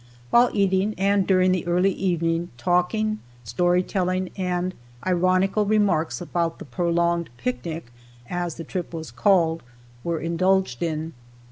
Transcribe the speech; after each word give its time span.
While 0.31 0.49
eating 0.51 0.95
and 0.97 1.27
during 1.27 1.51
the 1.51 1.67
early 1.67 1.91
evening, 1.91 2.49
talking, 2.57 3.19
story 3.43 3.83
telling 3.83 4.31
and 4.35 4.73
ironical 5.05 5.63
remarks 5.67 6.19
about 6.19 6.57
the 6.57 6.65
prolonged 6.65 7.29
picnic 7.37 7.93
as 8.27 8.55
the 8.55 8.63
trip 8.63 8.95
was 8.95 9.11
called 9.11 9.61
were 10.03 10.19
indulged 10.19 10.81
in. 10.81 11.13